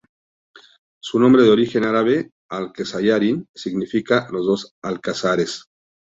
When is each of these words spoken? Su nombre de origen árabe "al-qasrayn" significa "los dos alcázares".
Su 0.99 1.19
nombre 1.19 1.43
de 1.43 1.51
origen 1.51 1.85
árabe 1.85 2.31
"al-qasrayn" 2.49 3.47
significa 3.53 4.27
"los 4.31 4.47
dos 4.47 4.73
alcázares". 4.81 5.65